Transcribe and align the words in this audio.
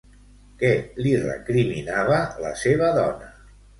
Què 0.61 0.69
li 1.05 1.11
recriminava 1.25 2.19
la 2.47 2.55
seva 2.63 2.93
dona? 2.97 3.29